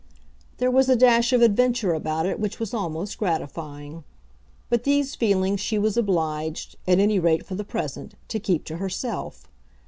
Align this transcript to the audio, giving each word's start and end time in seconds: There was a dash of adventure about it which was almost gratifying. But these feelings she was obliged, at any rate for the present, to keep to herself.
There 0.57 0.71
was 0.71 0.89
a 0.89 0.95
dash 0.95 1.31
of 1.31 1.43
adventure 1.43 1.93
about 1.93 2.25
it 2.25 2.39
which 2.39 2.59
was 2.59 2.73
almost 2.73 3.19
gratifying. 3.19 4.03
But 4.67 4.83
these 4.83 5.13
feelings 5.13 5.59
she 5.59 5.77
was 5.77 5.95
obliged, 5.95 6.75
at 6.87 6.97
any 6.97 7.19
rate 7.19 7.45
for 7.45 7.53
the 7.53 7.63
present, 7.63 8.15
to 8.29 8.39
keep 8.39 8.65
to 8.65 8.77
herself. 8.77 9.47